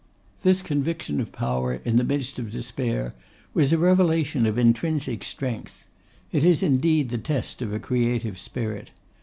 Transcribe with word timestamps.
This 0.41 0.63
conviction 0.63 1.21
of 1.21 1.31
power 1.31 1.73
in 1.85 1.97
the 1.97 2.03
midst 2.03 2.39
of 2.39 2.49
despair 2.49 3.13
was 3.53 3.71
a 3.71 3.77
revelation 3.77 4.47
of 4.47 4.57
intrinsic 4.57 5.23
strength. 5.23 5.85
It 6.31 6.43
is 6.43 6.63
indeed 6.63 7.09
the 7.09 7.19
test 7.19 7.61
of 7.61 7.71
a 7.71 7.77
creative 7.79 8.39
spirit. 8.39 8.89